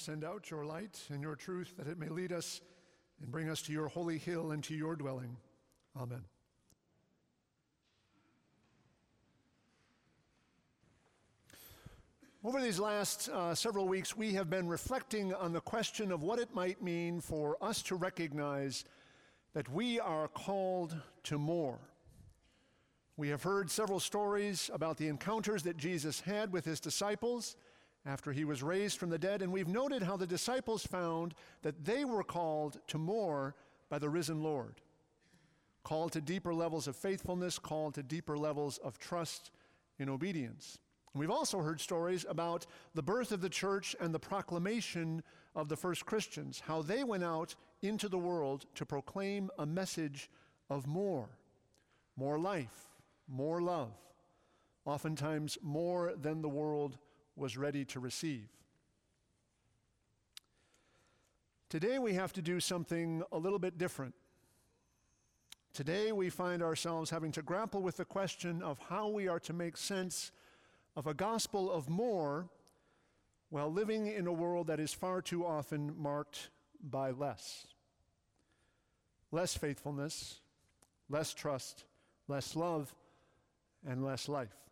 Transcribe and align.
send 0.00 0.24
out 0.24 0.50
your 0.50 0.64
light 0.64 0.98
and 1.10 1.22
your 1.22 1.36
truth 1.36 1.74
that 1.76 1.86
it 1.86 1.98
may 1.98 2.08
lead 2.08 2.32
us 2.32 2.60
and 3.20 3.30
bring 3.30 3.50
us 3.50 3.60
to 3.62 3.72
your 3.72 3.88
holy 3.88 4.18
hill 4.18 4.52
and 4.52 4.64
to 4.64 4.74
your 4.74 4.96
dwelling. 4.96 5.36
Amen. 6.00 6.24
Over 12.42 12.62
these 12.62 12.80
last 12.80 13.28
uh, 13.28 13.54
several 13.54 13.86
weeks, 13.86 14.16
we 14.16 14.32
have 14.32 14.48
been 14.48 14.66
reflecting 14.66 15.34
on 15.34 15.52
the 15.52 15.60
question 15.60 16.10
of 16.10 16.22
what 16.22 16.38
it 16.38 16.54
might 16.54 16.82
mean 16.82 17.20
for 17.20 17.58
us 17.62 17.82
to 17.82 17.96
recognize 17.96 18.86
that 19.52 19.68
we 19.70 20.00
are 20.00 20.28
called 20.28 20.96
to 21.24 21.36
more. 21.36 21.78
We 23.18 23.28
have 23.28 23.42
heard 23.42 23.70
several 23.70 24.00
stories 24.00 24.70
about 24.72 24.96
the 24.96 25.08
encounters 25.08 25.62
that 25.64 25.76
Jesus 25.76 26.20
had 26.20 26.50
with 26.50 26.64
his 26.64 26.80
disciples 26.80 27.56
after 28.06 28.32
he 28.32 28.44
was 28.44 28.62
raised 28.62 28.98
from 28.98 29.10
the 29.10 29.18
dead, 29.18 29.42
and 29.42 29.52
we've 29.52 29.68
noted 29.68 30.02
how 30.02 30.16
the 30.16 30.26
disciples 30.26 30.86
found 30.86 31.34
that 31.62 31.84
they 31.84 32.04
were 32.04 32.24
called 32.24 32.78
to 32.88 32.98
more 32.98 33.54
by 33.88 33.98
the 33.98 34.08
risen 34.08 34.42
Lord. 34.42 34.80
Called 35.82 36.12
to 36.12 36.20
deeper 36.20 36.54
levels 36.54 36.86
of 36.86 36.96
faithfulness, 36.96 37.58
called 37.58 37.94
to 37.94 38.02
deeper 38.02 38.38
levels 38.38 38.78
of 38.78 38.98
trust 38.98 39.50
and 39.98 40.08
obedience. 40.08 40.78
We've 41.14 41.30
also 41.30 41.58
heard 41.58 41.80
stories 41.80 42.24
about 42.28 42.66
the 42.94 43.02
birth 43.02 43.32
of 43.32 43.40
the 43.40 43.48
church 43.48 43.96
and 44.00 44.14
the 44.14 44.20
proclamation 44.20 45.22
of 45.54 45.68
the 45.68 45.76
first 45.76 46.06
Christians, 46.06 46.62
how 46.66 46.82
they 46.82 47.02
went 47.02 47.24
out 47.24 47.56
into 47.82 48.08
the 48.08 48.18
world 48.18 48.66
to 48.76 48.86
proclaim 48.86 49.50
a 49.58 49.66
message 49.66 50.30
of 50.68 50.86
more, 50.86 51.28
more 52.16 52.38
life, 52.38 52.88
more 53.26 53.60
love, 53.60 53.92
oftentimes 54.84 55.58
more 55.62 56.14
than 56.16 56.42
the 56.42 56.48
world 56.48 56.98
was 57.40 57.56
ready 57.56 57.86
to 57.86 57.98
receive. 57.98 58.48
Today 61.70 61.98
we 61.98 62.12
have 62.12 62.34
to 62.34 62.42
do 62.42 62.60
something 62.60 63.22
a 63.32 63.38
little 63.38 63.58
bit 63.58 63.78
different. 63.78 64.14
Today 65.72 66.12
we 66.12 66.28
find 66.28 66.62
ourselves 66.62 67.08
having 67.08 67.32
to 67.32 67.42
grapple 67.42 67.80
with 67.80 67.96
the 67.96 68.04
question 68.04 68.60
of 68.60 68.78
how 68.90 69.08
we 69.08 69.26
are 69.26 69.40
to 69.40 69.54
make 69.54 69.76
sense 69.78 70.32
of 70.96 71.06
a 71.06 71.14
gospel 71.14 71.72
of 71.72 71.88
more 71.88 72.50
while 73.48 73.72
living 73.72 74.06
in 74.06 74.26
a 74.26 74.32
world 74.32 74.66
that 74.66 74.78
is 74.78 74.92
far 74.92 75.22
too 75.22 75.46
often 75.46 75.94
marked 75.96 76.50
by 76.82 77.10
less. 77.10 77.66
Less 79.32 79.56
faithfulness, 79.56 80.40
less 81.08 81.32
trust, 81.32 81.84
less 82.28 82.54
love, 82.54 82.94
and 83.86 84.04
less 84.04 84.28
life. 84.28 84.69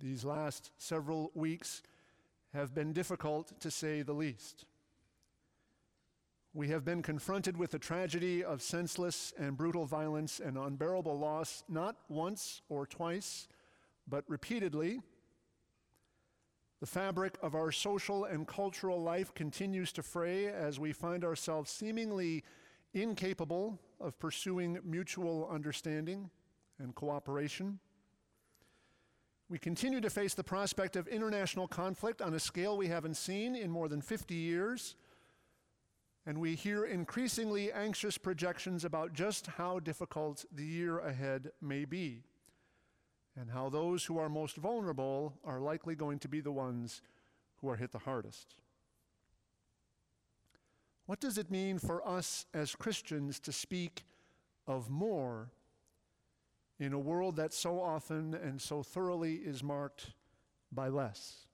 These 0.00 0.24
last 0.24 0.70
several 0.78 1.30
weeks 1.34 1.82
have 2.54 2.74
been 2.74 2.94
difficult 2.94 3.60
to 3.60 3.70
say 3.70 4.00
the 4.00 4.14
least. 4.14 4.64
We 6.54 6.68
have 6.68 6.86
been 6.86 7.02
confronted 7.02 7.56
with 7.56 7.70
the 7.70 7.78
tragedy 7.78 8.42
of 8.42 8.62
senseless 8.62 9.34
and 9.38 9.58
brutal 9.58 9.84
violence 9.84 10.40
and 10.40 10.56
unbearable 10.56 11.18
loss 11.18 11.62
not 11.68 11.96
once 12.08 12.62
or 12.70 12.86
twice 12.86 13.46
but 14.08 14.24
repeatedly. 14.26 15.00
The 16.80 16.86
fabric 16.86 17.36
of 17.42 17.54
our 17.54 17.70
social 17.70 18.24
and 18.24 18.48
cultural 18.48 19.00
life 19.02 19.34
continues 19.34 19.92
to 19.92 20.02
fray 20.02 20.46
as 20.46 20.80
we 20.80 20.92
find 20.92 21.24
ourselves 21.24 21.70
seemingly 21.70 22.42
incapable 22.94 23.78
of 24.00 24.18
pursuing 24.18 24.78
mutual 24.82 25.46
understanding 25.52 26.30
and 26.78 26.94
cooperation. 26.94 27.78
We 29.50 29.58
continue 29.58 30.00
to 30.00 30.10
face 30.10 30.34
the 30.34 30.44
prospect 30.44 30.94
of 30.94 31.08
international 31.08 31.66
conflict 31.66 32.22
on 32.22 32.34
a 32.34 32.38
scale 32.38 32.76
we 32.76 32.86
haven't 32.86 33.16
seen 33.16 33.56
in 33.56 33.68
more 33.68 33.88
than 33.88 34.00
50 34.00 34.32
years. 34.32 34.94
And 36.24 36.38
we 36.38 36.54
hear 36.54 36.84
increasingly 36.84 37.72
anxious 37.72 38.16
projections 38.16 38.84
about 38.84 39.12
just 39.12 39.48
how 39.48 39.80
difficult 39.80 40.44
the 40.54 40.64
year 40.64 41.00
ahead 41.00 41.50
may 41.60 41.84
be 41.84 42.22
and 43.36 43.50
how 43.50 43.68
those 43.68 44.04
who 44.04 44.18
are 44.18 44.28
most 44.28 44.56
vulnerable 44.56 45.34
are 45.44 45.58
likely 45.58 45.96
going 45.96 46.20
to 46.20 46.28
be 46.28 46.40
the 46.40 46.52
ones 46.52 47.02
who 47.60 47.68
are 47.68 47.76
hit 47.76 47.90
the 47.90 47.98
hardest. 47.98 48.54
What 51.06 51.18
does 51.18 51.38
it 51.38 51.50
mean 51.50 51.80
for 51.80 52.06
us 52.06 52.46
as 52.54 52.76
Christians 52.76 53.40
to 53.40 53.50
speak 53.50 54.04
of 54.68 54.88
more 54.88 55.50
in 56.80 56.94
a 56.94 56.98
world 56.98 57.36
that 57.36 57.52
so 57.52 57.80
often 57.80 58.34
and 58.34 58.60
so 58.60 58.82
thoroughly 58.82 59.34
is 59.34 59.62
marked 59.62 60.12
by 60.72 60.88
less? 60.88 61.46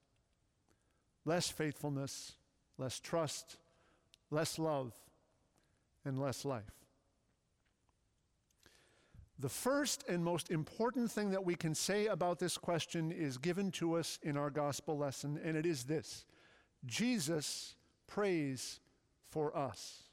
Less 1.24 1.50
faithfulness, 1.50 2.32
less 2.78 3.00
trust, 3.00 3.56
less 4.30 4.58
love, 4.58 4.94
and 6.04 6.18
less 6.18 6.44
life. 6.44 6.70
The 9.38 9.48
first 9.50 10.04
and 10.08 10.24
most 10.24 10.50
important 10.50 11.10
thing 11.10 11.30
that 11.32 11.44
we 11.44 11.56
can 11.56 11.74
say 11.74 12.06
about 12.06 12.38
this 12.38 12.56
question 12.56 13.12
is 13.12 13.36
given 13.36 13.70
to 13.72 13.94
us 13.94 14.18
in 14.22 14.36
our 14.36 14.48
gospel 14.48 14.96
lesson, 14.96 15.38
and 15.44 15.56
it 15.56 15.66
is 15.66 15.84
this 15.84 16.24
Jesus 16.86 17.74
prays 18.06 18.80
for 19.28 19.54
us. 19.56 20.04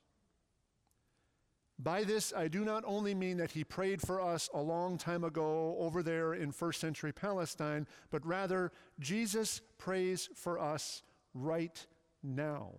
By 1.83 2.05
this, 2.05 2.31
I 2.33 2.47
do 2.47 2.63
not 2.63 2.85
only 2.87 3.13
mean 3.13 3.35
that 3.37 3.51
he 3.51 3.65
prayed 3.65 4.01
for 4.01 4.21
us 4.21 4.49
a 4.53 4.61
long 4.61 4.97
time 4.97 5.25
ago 5.25 5.75
over 5.77 6.01
there 6.01 6.33
in 6.33 6.53
first 6.53 6.79
century 6.79 7.11
Palestine, 7.11 7.87
but 8.09 8.25
rather, 8.25 8.71
Jesus 8.99 9.59
prays 9.77 10.29
for 10.33 10.57
us 10.59 11.03
right 11.33 11.85
now. 12.23 12.71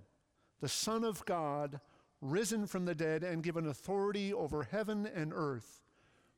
The 0.62 0.70
Son 0.70 1.04
of 1.04 1.22
God, 1.26 1.80
risen 2.22 2.66
from 2.66 2.86
the 2.86 2.94
dead 2.94 3.22
and 3.22 3.42
given 3.42 3.66
authority 3.66 4.32
over 4.32 4.62
heaven 4.62 5.06
and 5.14 5.32
earth 5.34 5.82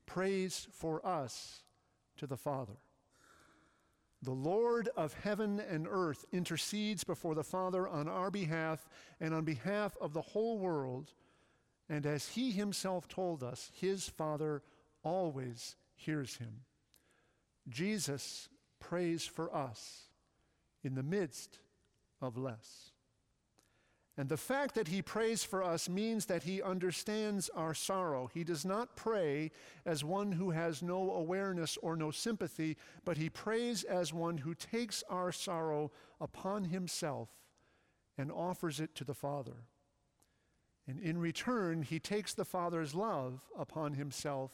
prays 0.04 0.66
for 0.72 1.06
us 1.06 1.62
to 2.16 2.26
the 2.26 2.36
Father. 2.36 2.78
The 4.22 4.32
Lord 4.32 4.88
of 4.96 5.14
heaven 5.14 5.60
and 5.60 5.86
earth 5.88 6.24
intercedes 6.32 7.04
before 7.04 7.36
the 7.36 7.44
Father 7.44 7.86
on 7.86 8.08
our 8.08 8.30
behalf 8.30 8.88
and 9.20 9.32
on 9.32 9.44
behalf 9.44 9.96
of 10.00 10.12
the 10.12 10.22
whole 10.22 10.58
world. 10.58 11.12
And 11.88 12.04
as 12.06 12.28
he 12.28 12.50
himself 12.50 13.08
told 13.08 13.42
us, 13.42 13.70
his 13.74 14.08
Father 14.08 14.62
always 15.02 15.76
hears 15.94 16.36
him. 16.36 16.62
Jesus 17.68 18.48
prays 18.80 19.24
for 19.24 19.54
us 19.54 20.08
in 20.82 20.94
the 20.94 21.02
midst 21.02 21.58
of 22.20 22.36
less. 22.36 22.90
And 24.18 24.30
the 24.30 24.38
fact 24.38 24.74
that 24.76 24.88
he 24.88 25.02
prays 25.02 25.44
for 25.44 25.62
us 25.62 25.90
means 25.90 26.24
that 26.26 26.44
he 26.44 26.62
understands 26.62 27.50
our 27.54 27.74
sorrow. 27.74 28.30
He 28.32 28.44
does 28.44 28.64
not 28.64 28.96
pray 28.96 29.50
as 29.84 30.02
one 30.02 30.32
who 30.32 30.52
has 30.52 30.82
no 30.82 31.12
awareness 31.12 31.76
or 31.82 31.96
no 31.96 32.10
sympathy, 32.10 32.78
but 33.04 33.18
he 33.18 33.28
prays 33.28 33.84
as 33.84 34.14
one 34.14 34.38
who 34.38 34.54
takes 34.54 35.04
our 35.10 35.32
sorrow 35.32 35.92
upon 36.18 36.64
himself 36.64 37.28
and 38.16 38.32
offers 38.32 38.80
it 38.80 38.94
to 38.94 39.04
the 39.04 39.14
Father. 39.14 39.66
And 40.88 41.00
in 41.00 41.18
return, 41.18 41.82
he 41.82 41.98
takes 41.98 42.34
the 42.34 42.44
Father's 42.44 42.94
love 42.94 43.40
upon 43.58 43.94
himself 43.94 44.52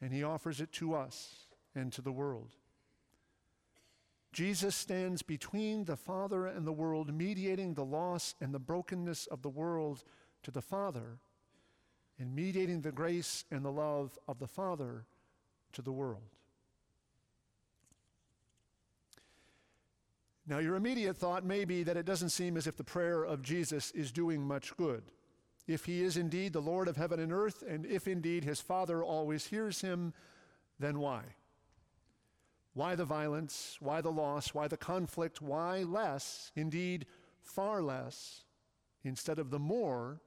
and 0.00 0.12
he 0.12 0.22
offers 0.22 0.60
it 0.60 0.72
to 0.72 0.94
us 0.94 1.46
and 1.74 1.92
to 1.92 2.02
the 2.02 2.12
world. 2.12 2.50
Jesus 4.32 4.74
stands 4.74 5.22
between 5.22 5.84
the 5.84 5.96
Father 5.96 6.46
and 6.46 6.66
the 6.66 6.72
world, 6.72 7.14
mediating 7.14 7.74
the 7.74 7.84
loss 7.84 8.34
and 8.40 8.52
the 8.52 8.58
brokenness 8.58 9.26
of 9.26 9.42
the 9.42 9.50
world 9.50 10.02
to 10.42 10.50
the 10.50 10.62
Father, 10.62 11.18
and 12.18 12.34
mediating 12.34 12.80
the 12.80 12.92
grace 12.92 13.44
and 13.50 13.64
the 13.64 13.70
love 13.70 14.18
of 14.26 14.38
the 14.38 14.48
Father 14.48 15.04
to 15.72 15.82
the 15.82 15.92
world. 15.92 16.22
Now, 20.46 20.58
your 20.58 20.74
immediate 20.74 21.16
thought 21.16 21.44
may 21.44 21.64
be 21.64 21.82
that 21.84 21.96
it 21.96 22.06
doesn't 22.06 22.30
seem 22.30 22.56
as 22.56 22.66
if 22.66 22.76
the 22.76 22.84
prayer 22.84 23.22
of 23.22 23.42
Jesus 23.42 23.92
is 23.92 24.10
doing 24.10 24.42
much 24.42 24.76
good. 24.76 25.04
If 25.66 25.84
he 25.84 26.02
is 26.02 26.16
indeed 26.16 26.52
the 26.52 26.60
Lord 26.60 26.88
of 26.88 26.96
heaven 26.96 27.20
and 27.20 27.32
earth, 27.32 27.62
and 27.66 27.86
if 27.86 28.08
indeed 28.08 28.44
his 28.44 28.60
Father 28.60 29.02
always 29.02 29.46
hears 29.46 29.80
him, 29.80 30.12
then 30.78 30.98
why? 30.98 31.22
Why 32.74 32.94
the 32.94 33.04
violence? 33.04 33.76
Why 33.80 34.00
the 34.00 34.10
loss? 34.10 34.54
Why 34.54 34.66
the 34.66 34.76
conflict? 34.76 35.40
Why 35.40 35.82
less, 35.82 36.50
indeed 36.56 37.06
far 37.40 37.82
less, 37.82 38.44
instead 39.04 39.38
of 39.38 39.50
the 39.50 39.58
more 39.58 40.20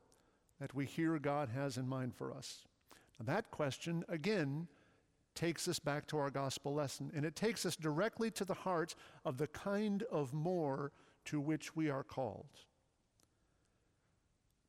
that 0.59 0.73
we 0.73 0.85
hear 0.85 1.19
God 1.19 1.49
has 1.49 1.77
in 1.77 1.87
mind 1.87 2.15
for 2.15 2.31
us? 2.31 2.65
Now, 3.19 3.33
that 3.33 3.51
question, 3.51 4.05
again, 4.07 4.67
takes 5.33 5.67
us 5.67 5.79
back 5.79 6.07
to 6.07 6.17
our 6.17 6.29
gospel 6.29 6.73
lesson, 6.73 7.11
and 7.13 7.25
it 7.25 7.35
takes 7.35 7.65
us 7.65 7.75
directly 7.75 8.31
to 8.31 8.45
the 8.45 8.53
heart 8.53 8.95
of 9.25 9.37
the 9.37 9.47
kind 9.47 10.03
of 10.03 10.33
more 10.33 10.91
to 11.25 11.39
which 11.41 11.75
we 11.75 11.89
are 11.89 12.03
called. 12.03 12.45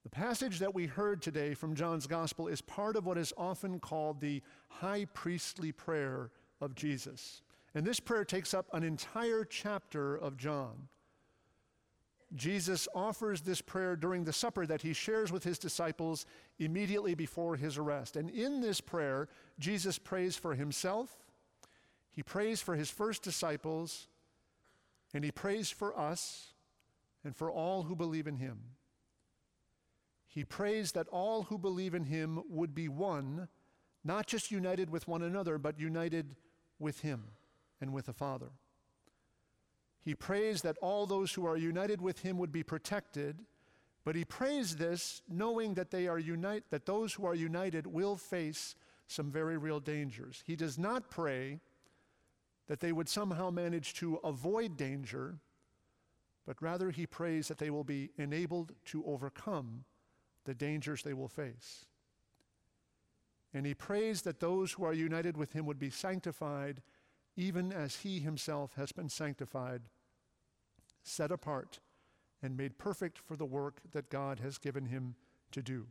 The 0.06 0.10
passage 0.10 0.60
that 0.60 0.72
we 0.72 0.86
heard 0.86 1.20
today 1.20 1.52
from 1.52 1.74
John's 1.74 2.06
gospel 2.06 2.46
is 2.46 2.60
part 2.60 2.94
of 2.94 3.06
what 3.06 3.18
is 3.18 3.32
often 3.36 3.80
called 3.80 4.20
the 4.20 4.40
high 4.68 5.06
priestly 5.14 5.72
prayer 5.72 6.30
of 6.60 6.76
Jesus. 6.76 7.42
And 7.74 7.84
this 7.84 7.98
prayer 7.98 8.24
takes 8.24 8.54
up 8.54 8.68
an 8.72 8.84
entire 8.84 9.44
chapter 9.44 10.14
of 10.14 10.36
John. 10.36 10.86
Jesus 12.36 12.86
offers 12.94 13.40
this 13.40 13.60
prayer 13.60 13.96
during 13.96 14.22
the 14.22 14.32
supper 14.32 14.64
that 14.64 14.82
he 14.82 14.92
shares 14.92 15.32
with 15.32 15.42
his 15.42 15.58
disciples 15.58 16.24
immediately 16.60 17.16
before 17.16 17.56
his 17.56 17.76
arrest. 17.76 18.14
And 18.14 18.30
in 18.30 18.60
this 18.60 18.80
prayer, 18.80 19.28
Jesus 19.58 19.98
prays 19.98 20.36
for 20.36 20.54
himself, 20.54 21.16
he 22.12 22.22
prays 22.22 22.62
for 22.62 22.76
his 22.76 22.90
first 22.92 23.24
disciples, 23.24 24.06
and 25.12 25.24
he 25.24 25.32
prays 25.32 25.68
for 25.68 25.98
us 25.98 26.54
and 27.24 27.34
for 27.34 27.50
all 27.50 27.82
who 27.82 27.96
believe 27.96 28.28
in 28.28 28.36
him. 28.36 28.60
He 30.36 30.44
prays 30.44 30.92
that 30.92 31.08
all 31.08 31.44
who 31.44 31.56
believe 31.56 31.94
in 31.94 32.04
him 32.04 32.42
would 32.50 32.74
be 32.74 32.88
one, 32.88 33.48
not 34.04 34.26
just 34.26 34.50
united 34.50 34.90
with 34.90 35.08
one 35.08 35.22
another, 35.22 35.56
but 35.56 35.80
united 35.80 36.36
with 36.78 37.00
him 37.00 37.28
and 37.80 37.94
with 37.94 38.04
the 38.04 38.12
Father. 38.12 38.50
He 40.04 40.14
prays 40.14 40.60
that 40.60 40.76
all 40.82 41.06
those 41.06 41.32
who 41.32 41.46
are 41.46 41.56
united 41.56 42.02
with 42.02 42.18
him 42.18 42.36
would 42.36 42.52
be 42.52 42.62
protected, 42.62 43.46
but 44.04 44.14
he 44.14 44.26
prays 44.26 44.76
this 44.76 45.22
knowing 45.26 45.72
that 45.72 45.90
they 45.90 46.06
are 46.06 46.18
unite 46.18 46.64
that 46.68 46.84
those 46.84 47.14
who 47.14 47.24
are 47.24 47.34
united 47.34 47.86
will 47.86 48.14
face 48.14 48.74
some 49.06 49.30
very 49.30 49.56
real 49.56 49.80
dangers. 49.80 50.44
He 50.46 50.54
does 50.54 50.76
not 50.78 51.08
pray 51.10 51.60
that 52.66 52.80
they 52.80 52.92
would 52.92 53.08
somehow 53.08 53.50
manage 53.50 53.94
to 53.94 54.16
avoid 54.16 54.76
danger, 54.76 55.38
but 56.46 56.60
rather 56.60 56.90
he 56.90 57.06
prays 57.06 57.48
that 57.48 57.56
they 57.56 57.70
will 57.70 57.84
be 57.84 58.10
enabled 58.18 58.72
to 58.84 59.02
overcome 59.06 59.86
the 60.46 60.54
dangers 60.54 61.02
they 61.02 61.12
will 61.12 61.28
face. 61.28 61.84
And 63.52 63.66
he 63.66 63.74
prays 63.74 64.22
that 64.22 64.40
those 64.40 64.72
who 64.72 64.84
are 64.84 64.92
united 64.92 65.36
with 65.36 65.52
him 65.52 65.66
would 65.66 65.78
be 65.78 65.90
sanctified 65.90 66.82
even 67.36 67.72
as 67.72 67.96
he 67.96 68.20
himself 68.20 68.74
has 68.76 68.92
been 68.92 69.08
sanctified 69.08 69.82
set 71.06 71.30
apart, 71.30 71.78
and 72.42 72.56
made 72.56 72.78
perfect 72.78 73.18
for 73.18 73.36
the 73.36 73.44
work 73.44 73.80
that 73.92 74.10
God 74.10 74.40
has 74.40 74.58
given 74.58 74.86
him 74.86 75.14
to 75.52 75.62
do. 75.62 75.86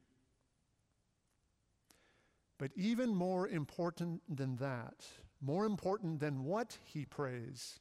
But 2.57 2.71
even 2.75 3.15
more 3.15 3.47
important 3.47 4.21
than 4.33 4.57
that, 4.57 5.05
more 5.41 5.65
important 5.65 6.19
than 6.19 6.43
what 6.43 6.77
he 6.83 7.05
prays, 7.05 7.79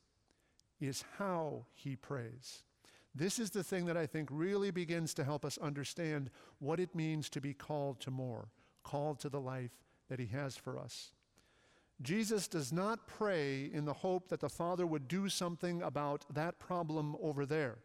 is 0.81 1.05
how 1.19 1.67
he 1.73 1.97
prays. 1.97 2.62
This 3.14 3.38
is 3.38 3.50
the 3.50 3.62
thing 3.62 3.87
that 3.87 3.96
I 3.96 4.06
think 4.06 4.28
really 4.32 4.70
begins 4.70 5.14
to 5.14 5.25
help 5.25 5.44
us 5.44 5.58
understand 5.58 6.31
what 6.58 6.81
it 6.81 6.94
means 6.94 7.28
to 7.31 7.40
be 7.40 7.55
called 7.55 8.00
to 8.00 8.11
more, 8.11 8.49
called 8.82 9.20
to 9.20 9.28
the 9.28 9.40
life 9.40 9.70
that 10.08 10.19
he 10.19 10.26
has 10.26 10.56
for 10.56 10.78
us. 10.78 11.12
Jesus 12.02 12.49
does 12.49 12.72
not 12.72 13.06
pray 13.06 13.70
in 13.72 13.84
the 13.84 13.93
hope 13.93 14.28
that 14.28 14.40
the 14.40 14.49
Father 14.49 14.84
would 14.84 15.06
do 15.06 15.28
something 15.28 15.81
about 15.81 16.25
that 16.34 16.58
problem 16.58 17.16
over 17.22 17.46
there. 17.46 17.78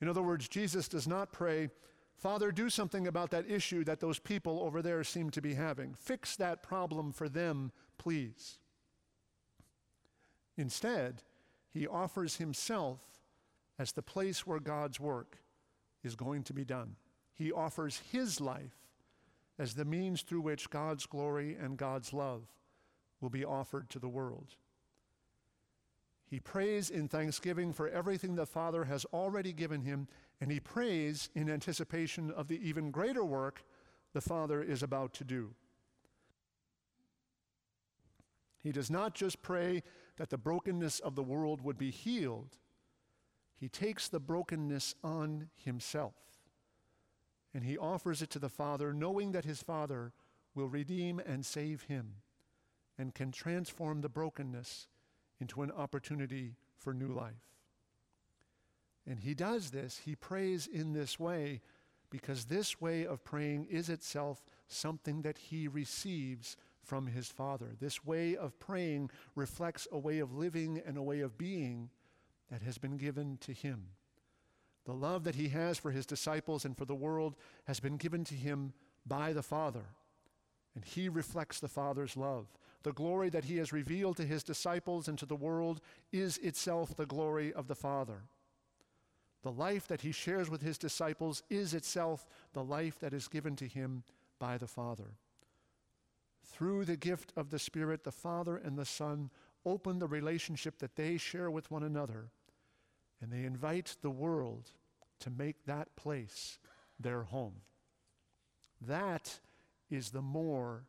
In 0.00 0.08
other 0.08 0.22
words, 0.22 0.48
Jesus 0.48 0.88
does 0.88 1.06
not 1.06 1.32
pray, 1.32 1.70
Father, 2.16 2.50
do 2.50 2.68
something 2.68 3.06
about 3.06 3.30
that 3.30 3.48
issue 3.48 3.84
that 3.84 4.00
those 4.00 4.18
people 4.18 4.60
over 4.62 4.82
there 4.82 5.04
seem 5.04 5.30
to 5.30 5.40
be 5.40 5.54
having. 5.54 5.94
Fix 5.94 6.36
that 6.36 6.62
problem 6.62 7.12
for 7.12 7.28
them, 7.28 7.70
please. 7.98 8.58
Instead, 10.56 11.22
he 11.70 11.86
offers 11.86 12.36
himself 12.36 13.15
as 13.78 13.92
the 13.92 14.02
place 14.02 14.46
where 14.46 14.60
God's 14.60 14.98
work 14.98 15.38
is 16.02 16.16
going 16.16 16.42
to 16.44 16.52
be 16.52 16.64
done. 16.64 16.96
He 17.34 17.52
offers 17.52 18.00
his 18.10 18.40
life 18.40 18.76
as 19.58 19.74
the 19.74 19.84
means 19.84 20.22
through 20.22 20.40
which 20.42 20.70
God's 20.70 21.06
glory 21.06 21.56
and 21.60 21.76
God's 21.76 22.12
love 22.12 22.42
will 23.20 23.30
be 23.30 23.44
offered 23.44 23.88
to 23.90 23.98
the 23.98 24.08
world. 24.08 24.56
He 26.28 26.40
prays 26.40 26.90
in 26.90 27.08
thanksgiving 27.08 27.72
for 27.72 27.88
everything 27.88 28.34
the 28.34 28.46
Father 28.46 28.84
has 28.84 29.04
already 29.06 29.52
given 29.52 29.82
him, 29.82 30.08
and 30.40 30.50
he 30.50 30.60
prays 30.60 31.30
in 31.34 31.48
anticipation 31.48 32.30
of 32.30 32.48
the 32.48 32.68
even 32.68 32.90
greater 32.90 33.24
work 33.24 33.64
the 34.12 34.20
Father 34.20 34.62
is 34.62 34.82
about 34.82 35.12
to 35.14 35.24
do. 35.24 35.54
He 38.62 38.72
does 38.72 38.90
not 38.90 39.14
just 39.14 39.42
pray 39.42 39.82
that 40.16 40.30
the 40.30 40.38
brokenness 40.38 40.98
of 40.98 41.14
the 41.14 41.22
world 41.22 41.60
would 41.60 41.78
be 41.78 41.90
healed, 41.90 42.56
he 43.58 43.68
takes 43.68 44.08
the 44.08 44.20
brokenness 44.20 44.94
on 45.02 45.48
himself. 45.56 46.14
And 47.54 47.64
he 47.64 47.78
offers 47.78 48.20
it 48.20 48.30
to 48.30 48.38
the 48.38 48.50
Father, 48.50 48.92
knowing 48.92 49.32
that 49.32 49.46
his 49.46 49.62
Father 49.62 50.12
will 50.54 50.68
redeem 50.68 51.18
and 51.18 51.44
save 51.44 51.82
him 51.82 52.16
and 52.98 53.14
can 53.14 53.32
transform 53.32 54.00
the 54.00 54.08
brokenness 54.08 54.88
into 55.40 55.62
an 55.62 55.70
opportunity 55.70 56.56
for 56.76 56.92
new 56.92 57.08
life. 57.08 57.34
And 59.06 59.20
he 59.20 59.34
does 59.34 59.70
this, 59.70 60.02
he 60.04 60.16
prays 60.16 60.66
in 60.66 60.92
this 60.92 61.18
way, 61.18 61.60
because 62.10 62.46
this 62.46 62.80
way 62.80 63.06
of 63.06 63.24
praying 63.24 63.66
is 63.70 63.88
itself 63.88 64.44
something 64.68 65.22
that 65.22 65.38
he 65.38 65.68
receives 65.68 66.56
from 66.82 67.06
his 67.06 67.28
Father. 67.28 67.74
This 67.80 68.04
way 68.04 68.36
of 68.36 68.58
praying 68.58 69.10
reflects 69.34 69.88
a 69.90 69.98
way 69.98 70.18
of 70.18 70.34
living 70.34 70.80
and 70.86 70.96
a 70.96 71.02
way 71.02 71.20
of 71.20 71.36
being 71.36 71.90
that 72.50 72.62
has 72.62 72.78
been 72.78 72.96
given 72.96 73.38
to 73.42 73.52
him. 73.52 73.88
The 74.84 74.92
love 74.92 75.24
that 75.24 75.34
he 75.34 75.48
has 75.48 75.78
for 75.78 75.90
his 75.90 76.06
disciples 76.06 76.64
and 76.64 76.76
for 76.76 76.84
the 76.84 76.94
world 76.94 77.34
has 77.64 77.80
been 77.80 77.96
given 77.96 78.24
to 78.24 78.34
him 78.34 78.72
by 79.04 79.32
the 79.32 79.42
Father, 79.42 79.86
and 80.74 80.84
he 80.84 81.08
reflects 81.08 81.58
the 81.58 81.68
Father's 81.68 82.16
love. 82.16 82.46
The 82.82 82.92
glory 82.92 83.30
that 83.30 83.44
he 83.44 83.56
has 83.56 83.72
revealed 83.72 84.16
to 84.18 84.24
his 84.24 84.44
disciples 84.44 85.08
and 85.08 85.18
to 85.18 85.26
the 85.26 85.34
world 85.34 85.80
is 86.12 86.38
itself 86.38 86.94
the 86.94 87.06
glory 87.06 87.52
of 87.52 87.66
the 87.66 87.74
Father. 87.74 88.22
The 89.42 89.50
life 89.50 89.88
that 89.88 90.02
he 90.02 90.12
shares 90.12 90.48
with 90.48 90.62
his 90.62 90.78
disciples 90.78 91.42
is 91.50 91.74
itself 91.74 92.26
the 92.52 92.64
life 92.64 92.98
that 93.00 93.12
is 93.12 93.28
given 93.28 93.56
to 93.56 93.66
him 93.66 94.04
by 94.38 94.58
the 94.58 94.66
Father. 94.66 95.16
Through 96.44 96.84
the 96.84 96.96
gift 96.96 97.32
of 97.36 97.50
the 97.50 97.58
Spirit, 97.58 98.04
the 98.04 98.12
Father 98.12 98.56
and 98.56 98.78
the 98.78 98.84
Son 98.84 99.30
open 99.64 99.98
the 99.98 100.06
relationship 100.06 100.78
that 100.78 100.96
they 100.96 101.16
share 101.16 101.50
with 101.50 101.70
one 101.70 101.82
another, 101.82 102.30
and 103.26 103.32
they 103.32 103.44
invite 103.44 103.96
the 104.02 104.10
world 104.10 104.70
to 105.18 105.30
make 105.30 105.64
that 105.66 105.96
place 105.96 106.58
their 107.00 107.24
home. 107.24 107.54
That 108.80 109.40
is 109.90 110.10
the 110.10 110.22
more 110.22 110.84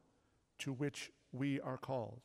to 0.59 0.71
which 0.71 1.11
we 1.31 1.59
are 1.59 1.77
called. 1.77 2.21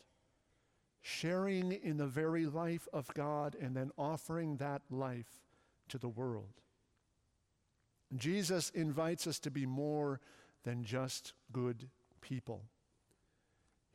Sharing 1.01 1.73
in 1.73 1.97
the 1.97 2.07
very 2.07 2.45
life 2.45 2.87
of 2.93 3.09
God 3.15 3.57
and 3.59 3.75
then 3.75 3.91
offering 3.97 4.57
that 4.57 4.83
life 4.91 5.41
to 5.89 5.97
the 5.97 6.09
world. 6.09 6.61
Jesus 8.15 8.69
invites 8.71 9.27
us 9.27 9.39
to 9.41 9.51
be 9.51 9.65
more 9.65 10.21
than 10.65 10.85
just 10.85 11.33
good 11.53 11.89
people. 12.21 12.65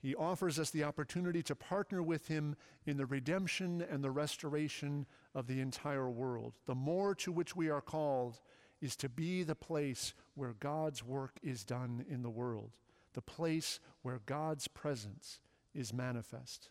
He 0.07 0.15
offers 0.15 0.57
us 0.57 0.69
the 0.69 0.85
opportunity 0.85 1.43
to 1.43 1.53
partner 1.53 2.01
with 2.01 2.29
Him 2.29 2.55
in 2.85 2.95
the 2.95 3.05
redemption 3.05 3.81
and 3.81 4.01
the 4.01 4.09
restoration 4.09 5.05
of 5.35 5.47
the 5.47 5.59
entire 5.59 6.09
world. 6.09 6.53
The 6.65 6.75
more 6.75 7.13
to 7.15 7.29
which 7.29 7.57
we 7.57 7.69
are 7.69 7.81
called 7.81 8.39
is 8.79 8.95
to 8.95 9.09
be 9.09 9.43
the 9.43 9.53
place 9.53 10.13
where 10.33 10.53
God's 10.53 11.03
work 11.03 11.37
is 11.43 11.65
done 11.65 12.05
in 12.09 12.21
the 12.21 12.29
world 12.29 12.71
the 13.15 13.21
place 13.21 13.81
where 14.01 14.21
God's 14.25 14.69
presence 14.69 15.41
is 15.75 15.91
manifest. 15.91 16.69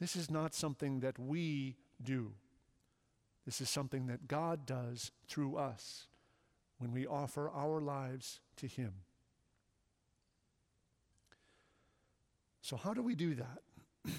This 0.00 0.16
is 0.16 0.28
not 0.28 0.52
something 0.52 0.98
that 1.00 1.20
we 1.20 1.76
do. 2.02 2.32
This 3.44 3.60
is 3.60 3.70
something 3.70 4.08
that 4.08 4.26
God 4.26 4.66
does 4.66 5.12
through 5.28 5.58
us 5.58 6.08
when 6.78 6.90
we 6.90 7.06
offer 7.06 7.48
our 7.50 7.80
lives 7.80 8.40
to 8.56 8.66
Him. 8.66 8.94
So, 12.66 12.76
how 12.76 12.92
do 12.92 13.00
we 13.00 13.14
do 13.14 13.36
that? 13.36 13.62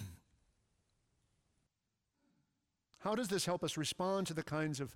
how 2.99 3.13
does 3.13 3.27
this 3.27 3.45
help 3.45 3.61
us 3.61 3.75
respond 3.75 4.25
to 4.27 4.33
the 4.33 4.41
kinds 4.41 4.79
of 4.79 4.95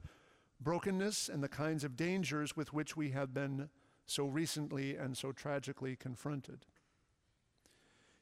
brokenness 0.62 1.28
and 1.28 1.44
the 1.44 1.50
kinds 1.50 1.84
of 1.84 1.98
dangers 1.98 2.56
with 2.56 2.72
which 2.72 2.96
we 2.96 3.10
have 3.10 3.34
been 3.34 3.68
so 4.06 4.26
recently 4.26 4.96
and 4.96 5.18
so 5.18 5.34
tragically 5.34 5.98
confronted. 5.98 6.66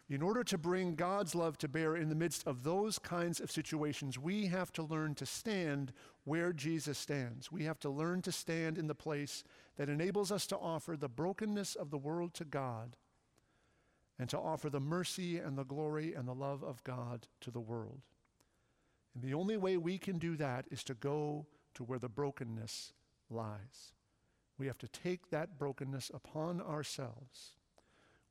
In 0.10 0.24
order 0.24 0.44
to 0.46 0.58
bring 0.58 0.96
God's 0.96 1.36
love 1.36 1.60
to 1.60 1.68
bear 1.68 1.96
in 1.96 2.10
the 2.10 2.16
midst 2.16 2.48
of 2.48 2.64
those 2.64 2.98
kinds 2.98 3.40
of 3.40 3.52
situations, 3.52 4.18
we 4.18 4.48
have 4.48 4.72
to 4.72 4.82
learn 4.82 5.14
to 5.14 5.28
stand 5.28 5.94
where 6.24 6.54
Jesus 6.54 6.98
stands. 6.98 7.52
We 7.52 7.66
have 7.66 7.80
to 7.82 7.90
learn 7.92 8.24
to 8.24 8.32
stand 8.32 8.80
in 8.80 8.88
the 8.88 8.96
place 8.96 9.44
that 9.78 9.90
enables 9.90 10.32
us 10.32 10.48
to 10.48 10.58
offer 10.58 10.98
the 10.98 11.08
brokenness 11.08 11.76
of 11.76 11.92
the 11.92 12.00
world 12.00 12.34
to 12.34 12.46
God 12.46 12.96
and 14.20 14.30
to 14.30 14.38
offer 14.38 14.70
the 14.70 14.82
mercy 14.82 15.38
and 15.38 15.58
the 15.58 15.64
glory 15.64 16.14
and 16.14 16.28
the 16.28 16.36
love 16.36 16.64
of 16.64 16.84
God 16.84 17.28
to 17.42 17.50
the 17.50 17.62
world. 17.62 18.02
And 19.16 19.24
the 19.24 19.34
only 19.34 19.58
way 19.58 19.78
we 19.78 19.98
can 19.98 20.18
do 20.18 20.36
that 20.36 20.66
is 20.70 20.84
to 20.84 20.94
go 20.94 21.48
to 21.76 21.84
where 21.84 22.00
the 22.00 22.10
brokenness 22.10 22.92
lies. 23.30 23.94
We 24.58 24.68
have 24.68 24.78
to 24.80 24.88
take 24.90 25.30
that 25.30 25.58
brokenness 25.58 26.12
upon 26.14 26.62
ourselves. 26.62 27.56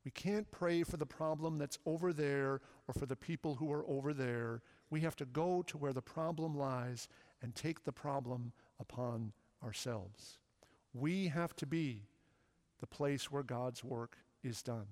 We 0.05 0.11
can't 0.11 0.51
pray 0.51 0.83
for 0.83 0.99
the 0.99 1.07
problem 1.07 1.59
that's 1.59 1.79
over 1.87 2.13
there 2.13 2.61
or 2.87 2.95
for 2.97 3.07
the 3.07 3.17
people 3.17 3.57
who 3.57 3.73
are 3.73 3.87
over 3.89 4.13
there. 4.13 4.63
We 4.91 5.01
have 5.01 5.17
to 5.17 5.25
go 5.25 5.63
to 5.63 5.79
where 5.79 5.93
the 5.93 6.03
problem 6.03 6.57
lies 6.57 7.09
and 7.43 7.55
take 7.55 7.85
the 7.85 7.93
problem 7.93 8.53
upon 8.79 9.33
ourselves. 9.65 10.39
We 10.93 11.29
have 11.29 11.57
to 11.57 11.67
be 11.67 12.05
the 12.81 12.87
place 12.87 13.31
where 13.31 13.43
God's 13.43 13.83
work 13.83 14.19
is 14.43 14.63
done. 14.63 14.87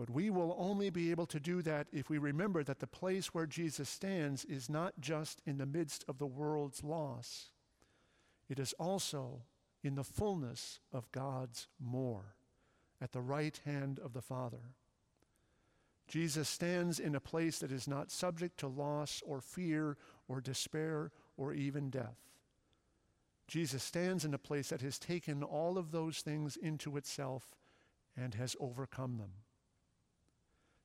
But 0.00 0.08
we 0.08 0.30
will 0.30 0.56
only 0.58 0.88
be 0.88 1.10
able 1.10 1.26
to 1.26 1.38
do 1.38 1.60
that 1.60 1.86
if 1.92 2.08
we 2.08 2.16
remember 2.16 2.64
that 2.64 2.78
the 2.78 2.86
place 2.86 3.34
where 3.34 3.44
Jesus 3.44 3.90
stands 3.90 4.46
is 4.46 4.70
not 4.70 4.94
just 4.98 5.42
in 5.44 5.58
the 5.58 5.66
midst 5.66 6.06
of 6.08 6.16
the 6.16 6.26
world's 6.26 6.82
loss, 6.82 7.50
it 8.48 8.58
is 8.58 8.72
also 8.78 9.42
in 9.84 9.96
the 9.96 10.02
fullness 10.02 10.80
of 10.90 11.12
God's 11.12 11.68
more, 11.78 12.34
at 12.98 13.12
the 13.12 13.20
right 13.20 13.60
hand 13.66 14.00
of 14.02 14.14
the 14.14 14.22
Father. 14.22 14.72
Jesus 16.08 16.48
stands 16.48 16.98
in 16.98 17.14
a 17.14 17.20
place 17.20 17.58
that 17.58 17.70
is 17.70 17.86
not 17.86 18.10
subject 18.10 18.56
to 18.60 18.68
loss 18.68 19.22
or 19.26 19.42
fear 19.42 19.98
or 20.28 20.40
despair 20.40 21.12
or 21.36 21.52
even 21.52 21.90
death. 21.90 22.16
Jesus 23.46 23.82
stands 23.82 24.24
in 24.24 24.32
a 24.32 24.38
place 24.38 24.70
that 24.70 24.80
has 24.80 24.98
taken 24.98 25.42
all 25.42 25.76
of 25.76 25.90
those 25.90 26.20
things 26.20 26.56
into 26.56 26.96
itself 26.96 27.54
and 28.16 28.32
has 28.36 28.56
overcome 28.58 29.18
them. 29.18 29.32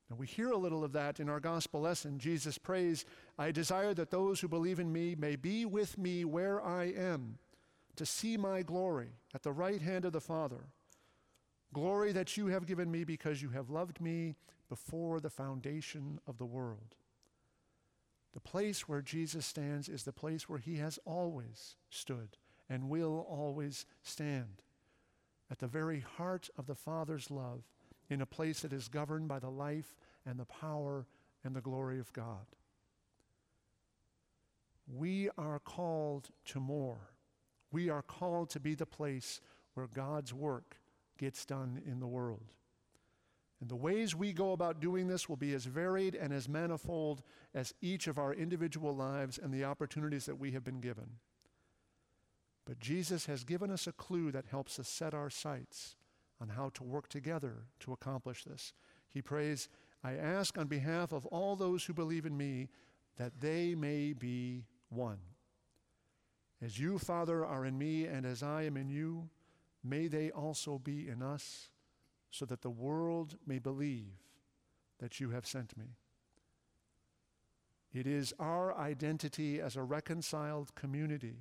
Now, 0.09 0.17
we 0.17 0.27
hear 0.27 0.51
a 0.51 0.57
little 0.57 0.83
of 0.83 0.91
that 0.91 1.19
in 1.19 1.29
our 1.29 1.39
gospel 1.39 1.81
lesson. 1.81 2.19
Jesus 2.19 2.57
prays, 2.59 3.05
I 3.39 3.51
desire 3.51 3.93
that 3.95 4.11
those 4.11 4.39
who 4.39 4.47
believe 4.47 4.79
in 4.79 4.91
me 4.91 5.15
may 5.15 5.35
be 5.35 5.65
with 5.65 5.97
me 5.97 6.23
where 6.23 6.63
I 6.63 6.85
am, 6.85 7.39
to 7.95 8.05
see 8.05 8.37
my 8.37 8.61
glory 8.61 9.09
at 9.33 9.41
the 9.41 9.51
right 9.51 9.81
hand 9.81 10.05
of 10.05 10.13
the 10.13 10.21
Father. 10.21 10.67
Glory 11.73 12.11
that 12.11 12.37
you 12.37 12.47
have 12.47 12.67
given 12.67 12.91
me 12.91 13.03
because 13.03 13.41
you 13.41 13.49
have 13.49 13.69
loved 13.69 13.99
me 13.99 14.35
before 14.69 15.19
the 15.19 15.29
foundation 15.29 16.19
of 16.27 16.37
the 16.37 16.45
world. 16.45 16.95
The 18.33 18.39
place 18.41 18.87
where 18.87 19.01
Jesus 19.01 19.45
stands 19.45 19.89
is 19.89 20.03
the 20.03 20.11
place 20.11 20.47
where 20.47 20.59
he 20.59 20.75
has 20.77 20.99
always 21.05 21.77
stood 21.89 22.37
and 22.69 22.89
will 22.89 23.25
always 23.29 23.85
stand, 24.03 24.61
at 25.49 25.59
the 25.59 25.67
very 25.67 26.01
heart 26.01 26.49
of 26.57 26.65
the 26.65 26.75
Father's 26.75 27.31
love 27.31 27.63
in 28.09 28.21
a 28.21 28.25
place 28.25 28.61
that 28.61 28.73
is 28.73 28.87
governed 28.87 29.27
by 29.27 29.39
the 29.39 29.49
life 29.49 29.95
and 30.25 30.39
the 30.39 30.45
power 30.45 31.07
and 31.43 31.55
the 31.55 31.61
glory 31.61 31.99
of 31.99 32.13
God. 32.13 32.45
We 34.87 35.29
are 35.37 35.59
called 35.59 36.29
to 36.45 36.59
more. 36.59 37.09
We 37.71 37.89
are 37.89 38.03
called 38.03 38.49
to 38.51 38.59
be 38.59 38.75
the 38.75 38.85
place 38.85 39.41
where 39.73 39.87
God's 39.87 40.33
work 40.33 40.77
gets 41.17 41.45
done 41.45 41.81
in 41.85 41.99
the 41.99 42.07
world. 42.07 42.53
And 43.61 43.69
the 43.69 43.75
ways 43.75 44.15
we 44.15 44.33
go 44.33 44.51
about 44.51 44.79
doing 44.79 45.07
this 45.07 45.27
will 45.27 45.37
be 45.37 45.53
as 45.53 45.65
varied 45.65 46.13
and 46.15 46.33
as 46.33 46.49
manifold 46.49 47.23
as 47.53 47.73
each 47.81 48.07
of 48.07 48.19
our 48.19 48.33
individual 48.33 48.95
lives 48.95 49.37
and 49.37 49.53
the 49.53 49.63
opportunities 49.63 50.25
that 50.25 50.39
we 50.39 50.51
have 50.51 50.63
been 50.63 50.81
given. 50.81 51.17
But 52.65 52.79
Jesus 52.79 53.27
has 53.27 53.43
given 53.43 53.71
us 53.71 53.87
a 53.87 53.91
clue 53.91 54.31
that 54.31 54.45
helps 54.49 54.79
us 54.79 54.89
set 54.89 55.13
our 55.13 55.29
sights 55.29 55.95
on 56.41 56.49
how 56.49 56.69
to 56.69 56.83
work 56.83 57.07
together 57.07 57.67
to 57.79 57.93
accomplish 57.93 58.43
this. 58.43 58.73
He 59.09 59.21
prays, 59.21 59.69
I 60.03 60.13
ask 60.13 60.57
on 60.57 60.67
behalf 60.67 61.11
of 61.11 61.25
all 61.27 61.55
those 61.55 61.85
who 61.85 61.93
believe 61.93 62.25
in 62.25 62.37
me 62.37 62.69
that 63.17 63.39
they 63.39 63.75
may 63.75 64.13
be 64.13 64.65
one. 64.89 65.19
As 66.61 66.79
you, 66.79 66.97
Father, 66.97 67.45
are 67.45 67.65
in 67.65 67.77
me 67.77 68.05
and 68.05 68.25
as 68.25 68.43
I 68.43 68.63
am 68.63 68.77
in 68.77 68.89
you, 68.89 69.29
may 69.83 70.07
they 70.07 70.31
also 70.31 70.77
be 70.77 71.07
in 71.07 71.21
us, 71.21 71.69
so 72.31 72.45
that 72.45 72.61
the 72.61 72.69
world 72.69 73.37
may 73.45 73.59
believe 73.59 74.11
that 74.99 75.19
you 75.19 75.29
have 75.29 75.45
sent 75.45 75.77
me. 75.77 75.95
It 77.93 78.07
is 78.07 78.33
our 78.39 78.77
identity 78.77 79.61
as 79.61 79.77
a 79.77 79.83
reconciled 79.83 80.75
community 80.75 81.37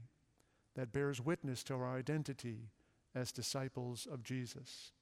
that 0.76 0.92
bears 0.92 1.20
witness 1.20 1.64
to 1.64 1.74
our 1.74 1.96
identity 1.96 2.70
as 3.14 3.32
disciples 3.32 4.06
of 4.10 4.22
Jesus. 4.22 4.92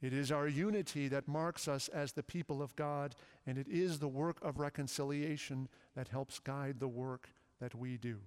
It 0.00 0.12
is 0.12 0.30
our 0.30 0.46
unity 0.46 1.08
that 1.08 1.26
marks 1.26 1.66
us 1.66 1.88
as 1.88 2.12
the 2.12 2.22
people 2.22 2.62
of 2.62 2.76
God, 2.76 3.16
and 3.46 3.58
it 3.58 3.66
is 3.68 3.98
the 3.98 4.08
work 4.08 4.38
of 4.42 4.58
reconciliation 4.58 5.68
that 5.96 6.08
helps 6.08 6.38
guide 6.38 6.78
the 6.78 6.88
work 6.88 7.30
that 7.60 7.74
we 7.74 7.96
do. 7.96 8.18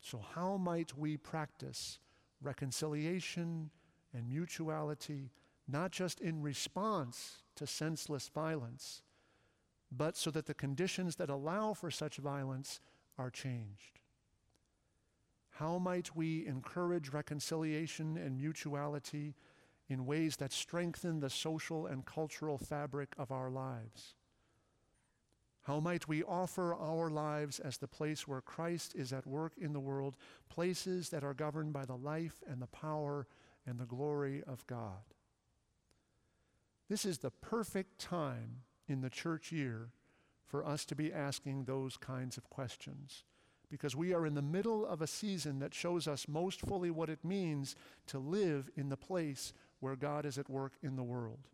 So, 0.00 0.24
how 0.34 0.56
might 0.56 0.96
we 0.96 1.16
practice 1.16 1.98
reconciliation 2.40 3.70
and 4.14 4.28
mutuality, 4.28 5.32
not 5.66 5.90
just 5.90 6.20
in 6.20 6.40
response 6.40 7.42
to 7.56 7.66
senseless 7.66 8.28
violence, 8.28 9.02
but 9.90 10.16
so 10.16 10.30
that 10.30 10.46
the 10.46 10.54
conditions 10.54 11.16
that 11.16 11.30
allow 11.30 11.74
for 11.74 11.90
such 11.90 12.18
violence 12.18 12.80
are 13.18 13.30
changed? 13.30 13.98
How 15.58 15.78
might 15.78 16.14
we 16.14 16.46
encourage 16.46 17.14
reconciliation 17.14 18.18
and 18.18 18.36
mutuality 18.36 19.34
in 19.88 20.04
ways 20.04 20.36
that 20.36 20.52
strengthen 20.52 21.20
the 21.20 21.30
social 21.30 21.86
and 21.86 22.04
cultural 22.04 22.58
fabric 22.58 23.14
of 23.16 23.32
our 23.32 23.48
lives? 23.48 24.16
How 25.62 25.80
might 25.80 26.06
we 26.06 26.22
offer 26.22 26.74
our 26.74 27.08
lives 27.08 27.58
as 27.58 27.78
the 27.78 27.88
place 27.88 28.28
where 28.28 28.42
Christ 28.42 28.94
is 28.94 29.14
at 29.14 29.26
work 29.26 29.54
in 29.56 29.72
the 29.72 29.80
world, 29.80 30.18
places 30.50 31.08
that 31.08 31.24
are 31.24 31.32
governed 31.32 31.72
by 31.72 31.86
the 31.86 31.96
life 31.96 32.42
and 32.46 32.60
the 32.60 32.66
power 32.66 33.26
and 33.66 33.78
the 33.78 33.86
glory 33.86 34.42
of 34.46 34.66
God? 34.66 35.14
This 36.90 37.06
is 37.06 37.18
the 37.18 37.30
perfect 37.30 37.98
time 37.98 38.60
in 38.86 39.00
the 39.00 39.10
church 39.10 39.52
year 39.52 39.88
for 40.44 40.66
us 40.66 40.84
to 40.84 40.94
be 40.94 41.14
asking 41.14 41.64
those 41.64 41.96
kinds 41.96 42.36
of 42.36 42.50
questions 42.50 43.24
because 43.70 43.96
we 43.96 44.14
are 44.14 44.26
in 44.26 44.34
the 44.34 44.42
middle 44.42 44.86
of 44.86 45.02
a 45.02 45.06
season 45.06 45.58
that 45.58 45.74
shows 45.74 46.06
us 46.06 46.28
most 46.28 46.60
fully 46.60 46.90
what 46.90 47.08
it 47.08 47.24
means 47.24 47.74
to 48.06 48.18
live 48.18 48.70
in 48.76 48.88
the 48.88 48.96
place 48.96 49.52
where 49.80 49.96
God 49.96 50.24
is 50.24 50.38
at 50.38 50.48
work 50.48 50.72
in 50.82 50.96
the 50.96 51.02
world. 51.02 51.48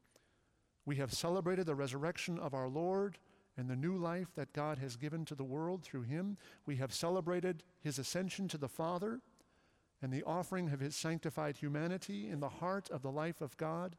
We 0.85 0.97
have 0.97 1.12
celebrated 1.12 1.66
the 1.66 1.75
resurrection 1.75 2.38
of 2.38 2.54
our 2.54 2.69
Lord 2.69 3.19
and 3.57 3.69
the 3.69 3.76
new 3.76 3.97
life 3.97 4.28
that 4.35 4.52
God 4.52 4.78
has 4.78 4.97
given 4.97 5.25
to 5.26 5.35
the 5.35 5.45
world 5.45 5.83
through 5.83 6.02
him. 6.02 6.37
We 6.66 6.76
have 6.76 6.92
celebrated 6.92 7.62
his 7.81 7.99
ascension 7.99 8.49
to 8.49 8.59
the 8.59 8.69
Father 8.69 9.21
and 10.00 10.12
the 10.12 10.25
offering 10.25 10.73
of 10.73 10.81
his 10.81 10.97
sanctified 10.97 11.57
humanity 11.57 12.28
in 12.28 12.40
the 12.40 12.49
heart 12.49 12.90
of 12.90 13.02
the 13.02 13.11
life 13.11 13.40
of 13.40 13.57
God. 13.57 13.97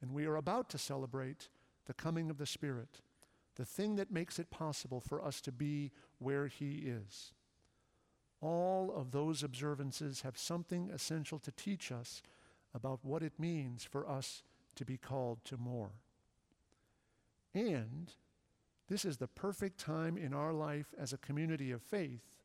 And 0.00 0.12
we 0.12 0.26
are 0.26 0.36
about 0.36 0.70
to 0.70 0.78
celebrate 0.78 1.48
the 1.86 1.94
coming 1.94 2.30
of 2.30 2.38
the 2.38 2.46
Spirit 2.46 3.00
the 3.60 3.66
thing 3.66 3.96
that 3.96 4.10
makes 4.10 4.38
it 4.38 4.50
possible 4.50 5.02
for 5.02 5.22
us 5.22 5.38
to 5.42 5.52
be 5.52 5.92
where 6.18 6.46
He 6.46 6.86
is. 6.86 7.34
All 8.40 8.90
of 8.96 9.10
those 9.10 9.42
observances 9.42 10.22
have 10.22 10.38
something 10.38 10.88
essential 10.90 11.38
to 11.40 11.52
teach 11.52 11.92
us 11.92 12.22
about 12.74 13.00
what 13.02 13.22
it 13.22 13.38
means 13.38 13.84
for 13.84 14.08
us 14.08 14.42
to 14.76 14.86
be 14.86 14.96
called 14.96 15.44
to 15.44 15.58
more. 15.58 15.90
And 17.52 18.14
this 18.88 19.04
is 19.04 19.18
the 19.18 19.28
perfect 19.28 19.78
time 19.78 20.16
in 20.16 20.32
our 20.32 20.54
life 20.54 20.94
as 20.98 21.12
a 21.12 21.18
community 21.18 21.70
of 21.70 21.82
faith 21.82 22.38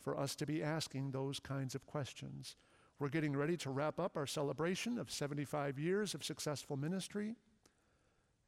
for 0.00 0.18
us 0.18 0.34
to 0.34 0.46
be 0.46 0.64
asking 0.64 1.12
those 1.12 1.38
kinds 1.38 1.76
of 1.76 1.86
questions. 1.86 2.56
We're 2.98 3.08
getting 3.08 3.36
ready 3.36 3.56
to 3.58 3.70
wrap 3.70 4.00
up 4.00 4.16
our 4.16 4.26
celebration 4.26 4.98
of 4.98 5.12
75 5.12 5.78
years 5.78 6.12
of 6.12 6.24
successful 6.24 6.76
ministry. 6.76 7.36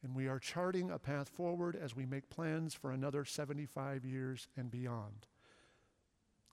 And 0.03 0.15
we 0.15 0.29
are 0.29 0.39
charting 0.39 0.91
a 0.91 0.99
path 0.99 1.29
forward 1.29 1.77
as 1.77 1.97
we 1.97 2.07
make 2.07 2.31
plans 2.31 2.75
for 2.75 2.91
another 2.93 3.25
75 3.25 4.05
years 4.05 4.47
and 4.57 4.71
beyond. 4.71 5.27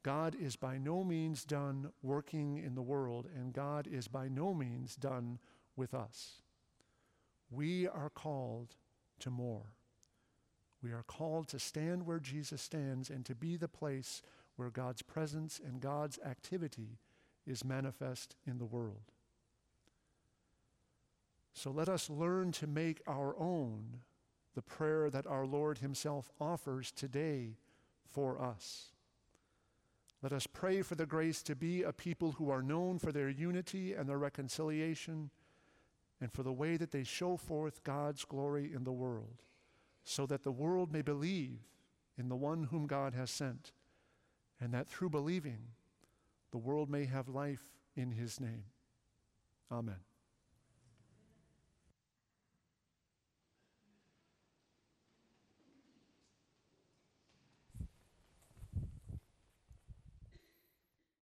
God 0.04 0.36
is 0.40 0.56
by 0.56 0.78
no 0.78 1.04
means 1.04 1.44
done 1.44 1.92
working 2.04 2.58
in 2.58 2.76
the 2.76 2.82
world, 2.82 3.28
and 3.36 3.54
God 3.54 3.88
is 3.88 4.08
by 4.08 4.28
no 4.28 4.54
means 4.54 4.96
done 4.96 5.40
with 5.76 5.94
us. 5.94 6.42
We 7.50 7.88
are 7.88 8.10
called 8.10 8.76
to 9.20 9.30
more. 9.30 9.74
We 10.84 10.92
are 10.92 11.04
called 11.04 11.48
to 11.48 11.60
stand 11.60 12.06
where 12.06 12.20
Jesus 12.20 12.62
stands 12.62 13.10
and 13.10 13.26
to 13.26 13.34
be 13.34 13.58
the 13.58 13.68
place 13.68 14.22
where 14.56 14.70
God's 14.70 15.02
presence 15.02 15.60
and 15.64 15.82
God's 15.82 16.20
activity 16.20 17.00
is 17.48 17.66
manifest 17.66 18.36
in 18.46 18.60
the 18.60 18.66
world. 18.66 19.12
So 21.56 21.72
let 21.72 21.88
us 21.88 22.10
learn 22.10 22.52
to 22.54 22.68
make 22.68 23.02
our 23.08 23.34
own 23.40 24.02
the 24.56 24.62
prayer 24.62 25.10
that 25.10 25.26
our 25.26 25.46
Lord 25.46 25.78
Himself 25.78 26.30
offers 26.40 26.92
today 26.92 27.56
for 28.12 28.40
us. 28.42 28.92
Let 30.22 30.34
us 30.34 30.48
pray 30.48 30.82
for 30.82 30.96
the 30.96 31.06
grace 31.06 31.42
to 31.44 31.56
be 31.56 31.82
a 31.82 31.94
people 31.94 32.34
who 32.34 32.50
are 32.50 32.62
known 32.62 33.00
for 33.00 33.14
their 33.14 33.30
unity 33.30 33.94
and 33.94 34.08
their 34.08 34.18
reconciliation 34.18 35.30
and 36.20 36.32
for 36.32 36.44
the 36.44 36.52
way 36.52 36.76
that 36.76 36.92
they 36.92 37.04
show 37.06 37.38
forth 37.38 37.84
God's 37.84 38.26
glory 38.26 38.72
in 38.74 38.84
the 38.84 38.92
world, 38.92 39.42
so 40.04 40.26
that 40.26 40.44
the 40.44 40.52
world 40.52 40.92
may 40.92 41.02
believe 41.02 41.60
in 42.18 42.28
the 42.28 42.36
one 42.36 42.66
whom 42.66 42.86
God 42.86 43.14
has 43.14 43.32
sent, 43.32 43.72
and 44.60 44.74
that 44.74 44.88
through 44.88 45.10
believing, 45.10 45.60
the 46.52 46.58
world 46.58 46.90
may 46.90 47.06
have 47.06 47.30
life 47.30 47.80
in 47.96 48.12
His 48.12 48.42
name. 48.42 48.66
Amen. 49.72 50.00